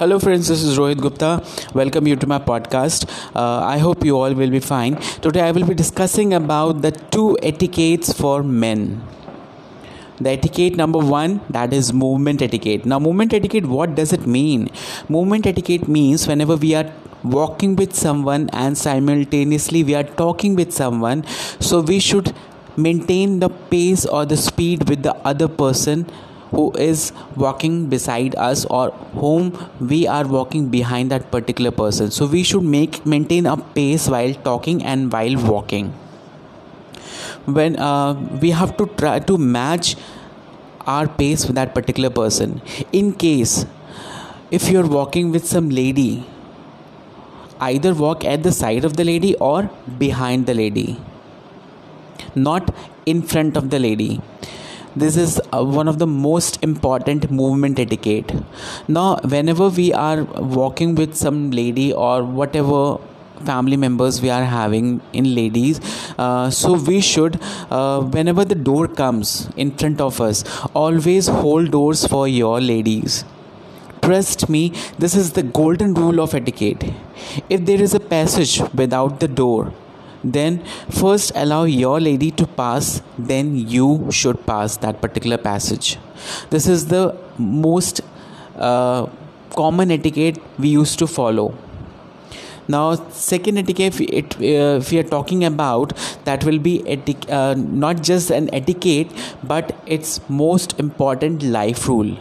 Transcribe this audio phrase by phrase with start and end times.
[0.00, 0.48] Hello, friends.
[0.48, 1.44] This is Rohit Gupta.
[1.74, 3.02] Welcome you to my podcast.
[3.36, 4.96] Uh, I hope you all will be fine.
[5.24, 9.02] Today, I will be discussing about the two etiquettes for men.
[10.18, 12.86] The etiquette number one that is movement etiquette.
[12.86, 14.70] Now, movement etiquette, what does it mean?
[15.10, 16.90] Movement etiquette means whenever we are
[17.22, 21.26] walking with someone and simultaneously we are talking with someone,
[21.60, 22.34] so we should
[22.74, 26.06] maintain the pace or the speed with the other person
[26.50, 28.90] who is walking beside us or
[29.24, 32.10] whom we are walking behind that particular person.
[32.10, 35.92] So we should make maintain a pace while talking and while walking.
[37.44, 39.96] When uh, we have to try to match
[40.86, 42.60] our pace with that particular person.
[42.92, 43.66] In case
[44.50, 46.26] if you're walking with some lady
[47.60, 50.98] either walk at the side of the lady or behind the lady.
[52.34, 52.74] Not
[53.06, 54.20] in front of the lady
[54.96, 58.32] this is uh, one of the most important movement etiquette.
[58.88, 62.98] Now whenever we are walking with some lady or whatever
[63.44, 65.80] family members we are having in ladies
[66.18, 71.70] uh, so we should uh, whenever the door comes in front of us always hold
[71.70, 73.24] doors for your ladies.
[74.02, 76.84] Trust me this is the golden rule of etiquette.
[77.48, 79.72] If there is a passage without the door
[80.22, 85.98] then first allow your lady to pass then you should pass that particular passage.
[86.50, 88.00] This is the most
[88.56, 89.06] uh,
[89.56, 91.54] common etiquette we used to follow.
[92.68, 97.54] Now second etiquette it, uh, if we are talking about that will be etic- uh,
[97.56, 99.08] not just an etiquette
[99.42, 102.16] but its most important life rule.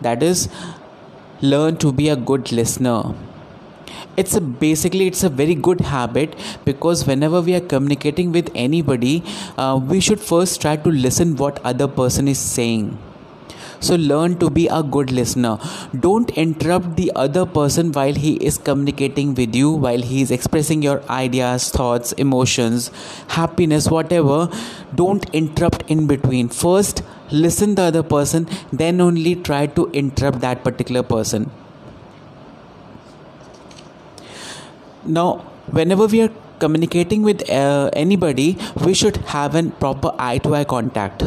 [0.00, 0.48] That is
[1.42, 3.14] learn to be a good listener
[4.16, 9.22] it's a basically it's a very good habit because whenever we are communicating with anybody
[9.56, 12.98] uh, we should first try to listen what other person is saying.
[13.78, 15.58] So learn to be a good listener.
[16.00, 20.82] Don't interrupt the other person while he is communicating with you while he is expressing
[20.82, 22.90] your ideas thoughts emotions
[23.28, 24.48] happiness whatever.
[24.94, 26.48] Don't interrupt in between.
[26.48, 31.50] First listen the other person then only try to interrupt that particular person
[35.06, 35.38] now
[35.70, 40.64] whenever we are communicating with uh, anybody we should have a proper eye to eye
[40.64, 41.22] contact.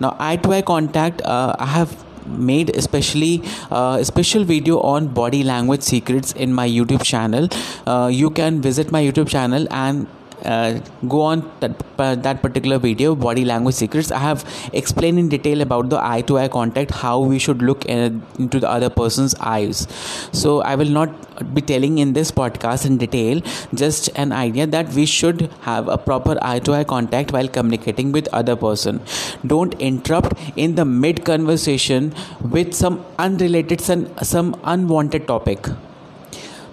[0.00, 5.08] Now eye to eye contact uh, i have made especially uh, a special video on
[5.08, 7.48] body language secrets in my youtube channel.
[7.86, 10.06] Uh, you can visit my youtube channel and
[10.44, 14.10] uh, go on that, uh, that particular video body language secrets.
[14.10, 17.84] I have explained in detail about the eye to eye contact how we should look
[17.86, 19.86] in, into the other person's eyes.
[20.32, 23.40] So i will not be telling in this podcast in detail
[23.74, 28.12] just an idea that we should have a proper eye to eye contact while communicating
[28.12, 29.00] with other person.
[29.46, 35.66] Don't interrupt in the mid conversation with some unrelated some, some unwanted topic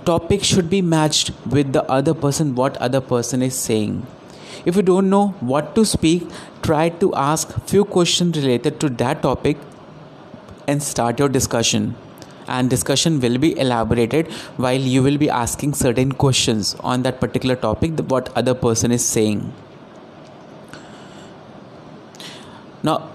[0.06, 4.06] topic should be matched with the other person what other person is saying.
[4.66, 6.30] If you don't know what to speak
[6.62, 9.58] try to ask few questions related to that topic
[10.68, 11.96] and start your discussion.
[12.48, 17.56] And discussion will be elaborated while you will be asking certain questions on that particular
[17.56, 19.54] topic what other person is saying.
[22.84, 23.10] Now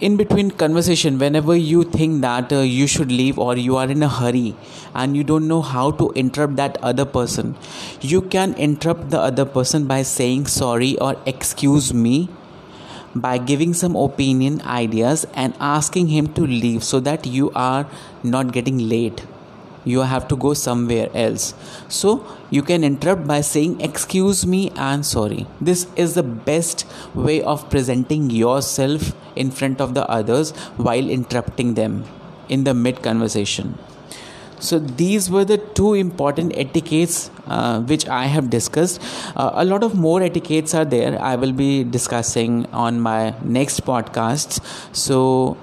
[0.00, 4.02] in between conversation whenever you think that uh, you should leave or you are in
[4.02, 4.54] a hurry
[4.94, 7.56] and you don't know how to interrupt that other person
[8.00, 12.28] you can interrupt the other person by saying sorry or excuse me
[13.14, 17.86] by giving some opinion ideas and asking him to leave so that you are
[18.22, 19.26] not getting late
[19.88, 21.54] you have to go somewhere else.
[21.88, 25.46] So you can interrupt by saying excuse me and sorry.
[25.60, 31.74] This is the best way of presenting yourself in front of the others while interrupting
[31.74, 32.04] them
[32.48, 33.78] in the mid conversation.
[34.60, 39.00] So these were the two important etiquettes uh, which i have discussed.
[39.36, 41.20] Uh, a lot of more etiquettes are there.
[41.20, 44.60] I will be discussing on my next podcasts
[44.92, 45.56] so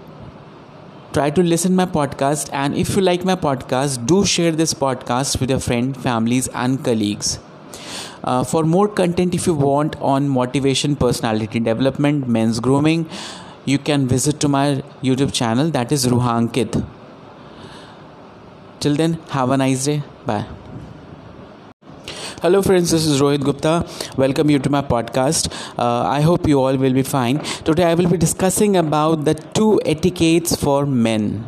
[1.16, 5.40] try to listen my podcast and if you like my podcast do share this podcast
[5.41, 7.40] with your friends families and colleagues.
[8.23, 13.08] Uh, for more content if you want on motivation personality development men's grooming
[13.66, 14.66] you can visit to my
[15.03, 16.84] youtube channel that is Roohankit.
[18.79, 20.03] Till then have a nice day.
[20.26, 20.65] Bye
[22.46, 22.92] Hello, friends.
[22.92, 23.88] This is Rohit Gupta.
[24.18, 25.47] Welcome you to my podcast.
[25.80, 27.40] Uh, I hope you all will be fine.
[27.70, 31.44] Today, I will be discussing about the two etiquettes for men.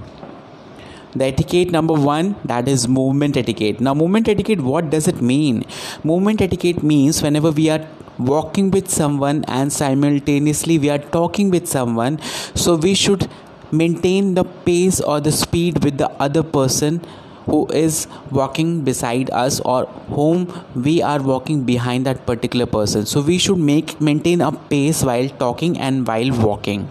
[1.15, 3.79] The etiquette number one that is movement etiquette.
[3.79, 5.65] Now, movement etiquette, what does it mean?
[6.03, 7.85] Movement etiquette means whenever we are
[8.17, 12.19] walking with someone and simultaneously we are talking with someone,
[12.55, 13.29] so we should
[13.71, 17.01] maintain the pace or the speed with the other person
[17.47, 19.85] who is walking beside us or
[20.19, 20.45] whom
[20.75, 23.05] we are walking behind that particular person.
[23.05, 26.87] So we should make maintain a pace while talking and while walking.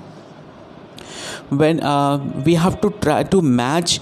[1.49, 4.01] When uh, we have to try to match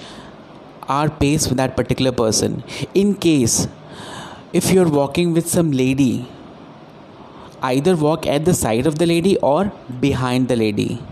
[0.89, 2.63] our pace with that particular person.
[2.95, 3.67] In case
[4.53, 6.27] if you're walking with some lady
[7.63, 11.03] either walk at the side of the lady or behind the lady.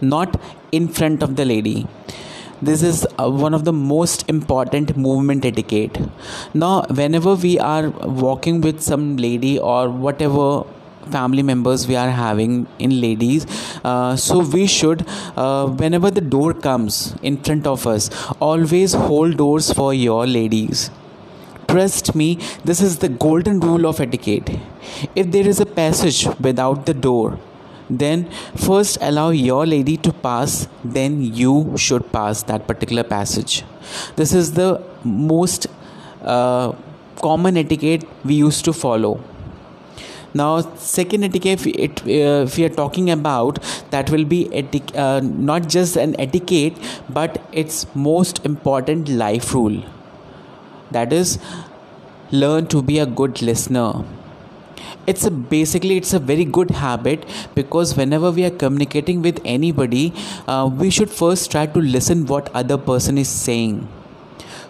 [0.00, 0.40] Not
[0.72, 1.86] in front of the lady
[2.60, 5.98] this is uh, one of the most important movement etiquette.
[6.54, 10.64] Now whenever we are walking with some lady or whatever
[11.10, 13.46] family members we are having in ladies
[13.84, 15.06] uh, so we should
[15.36, 18.10] uh, whenever the door comes in front of us
[18.40, 20.90] always hold doors for your ladies.
[21.68, 24.50] Trust me this is the golden rule of etiquette.
[25.14, 27.38] If there is a passage without the door
[27.90, 33.64] then first allow your lady to pass then you should pass that particular passage.
[34.16, 35.66] This is the most
[36.22, 36.72] uh,
[37.22, 39.20] common etiquette we used to follow.
[40.34, 43.60] Now second etiquette it, uh, if we are talking about
[43.90, 46.74] that will be etic- uh, not just an etiquette
[47.08, 49.82] but its most important life rule.
[50.90, 51.38] That is
[52.30, 54.04] learn to be a good listener
[55.06, 60.12] it's a basically it's a very good habit because whenever we are communicating with anybody
[60.46, 63.88] uh, we should first try to listen what other person is saying.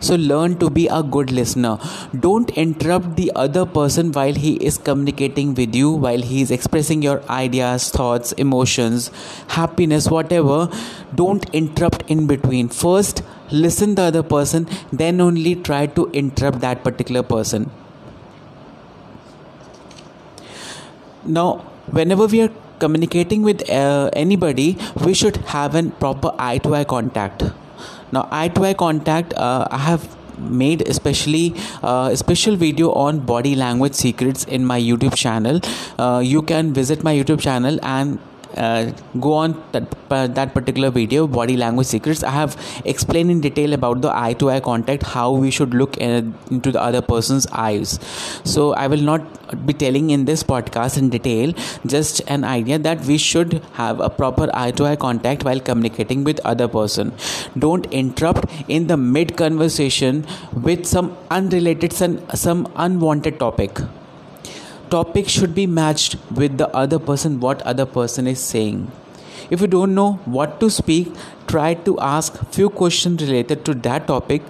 [0.01, 1.79] So learn to be a good listener.
[2.19, 7.03] Don't interrupt the other person while he is communicating with you while he is expressing
[7.03, 9.11] your ideas thoughts emotions
[9.49, 10.71] happiness whatever.
[11.15, 12.69] Don't interrupt in between.
[12.69, 17.71] First listen the other person then only try to interrupt that particular person
[21.25, 21.59] now
[21.91, 26.85] whenever we are communicating with uh, anybody we should have a proper eye to eye
[26.85, 27.43] contact.
[28.13, 33.19] Now eye to eye contact uh, i have made especially uh, a special video on
[33.21, 35.61] body language secrets in my youtube channel.
[35.99, 38.19] Uh, you can visit my youtube channel and
[38.57, 42.23] uh, go on that, uh, that particular video body language secrets.
[42.23, 45.97] I have explained in detail about the eye to eye contact how we should look
[45.99, 47.99] in, into the other person's eyes.
[48.45, 51.53] So i will not be telling in this podcast in detail
[51.87, 56.25] just an idea that we should have a proper eye to eye contact while communicating
[56.25, 57.13] with other person.
[57.59, 63.79] Don't interrupt in the mid conversation with some unrelated some, some unwanted topic
[64.91, 68.91] topic should be matched with the other person what other person is saying.
[69.51, 71.15] If you don't know what to speak
[71.47, 74.43] try to ask few questions related to that topic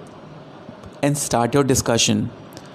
[1.02, 2.30] and start your discussion.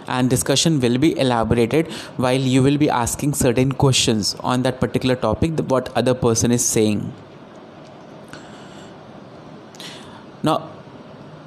[0.07, 5.15] And discussion will be elaborated while you will be asking certain questions on that particular
[5.15, 7.13] topic what other person is saying.
[10.41, 10.72] Now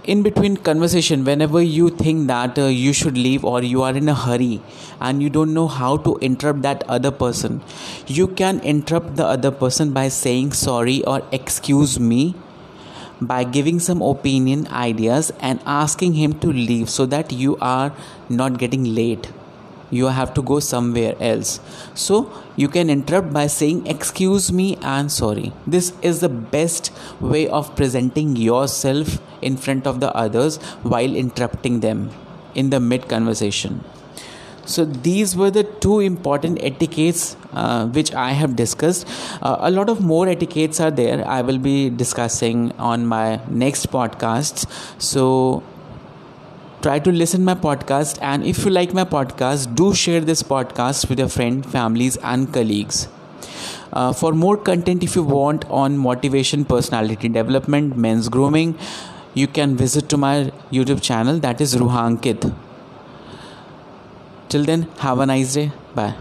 [0.06, 4.08] in between conversation whenever you think that uh, you should leave or you are in
[4.08, 4.60] a hurry
[5.00, 7.60] and you don't know how to interrupt that other person
[8.06, 12.34] you can interrupt the other person by saying sorry or excuse me
[13.20, 17.92] by giving some opinion ideas and asking him to leave so that you are
[18.28, 19.32] not getting late
[19.90, 21.60] you have to go somewhere else.
[21.94, 25.52] So you can interrupt by saying excuse me and sorry.
[25.66, 31.80] This is the best way of presenting yourself in front of the others while interrupting
[31.80, 32.10] them
[32.54, 33.84] in the mid conversation.
[34.66, 39.06] So these were the two important etiquettes uh, which i have discussed.
[39.40, 41.26] Uh, a lot of more etiquettes are there.
[41.26, 44.66] I will be discussing on my next podcasts
[44.98, 45.62] so
[46.86, 51.08] try to listen my podcast and if you like my podcast do share this podcast
[51.10, 53.08] with your friend families and colleagues.
[53.92, 58.76] Uh, for more content if you want on motivation personality development men's grooming
[59.34, 62.54] you can visit to my youtube channel that is Roohankit.
[64.48, 65.72] Till then have a nice day.
[65.94, 66.14] Bye